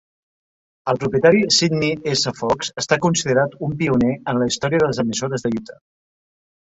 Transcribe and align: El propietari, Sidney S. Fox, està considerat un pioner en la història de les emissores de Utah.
El 0.93 0.97
propietari, 1.03 1.43
Sidney 1.57 1.93
S. 2.13 2.33
Fox, 2.39 2.71
està 2.83 2.99
considerat 3.05 3.55
un 3.67 3.77
pioner 3.83 4.11
en 4.33 4.41
la 4.45 4.49
història 4.53 4.83
de 4.85 4.93
les 4.93 5.03
emissores 5.05 5.45
de 5.49 5.53
Utah. 5.61 5.79